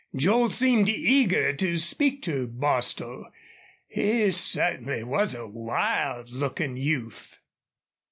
Joel 0.15 0.49
seemed 0.49 0.89
eager 0.89 1.53
to 1.53 1.77
speak 1.77 2.23
to 2.23 2.47
Bostil. 2.47 3.27
He 3.87 4.31
certainly 4.31 5.03
was 5.03 5.35
a 5.35 5.47
wild 5.47 6.31
looking 6.31 6.75
youth. 6.75 7.37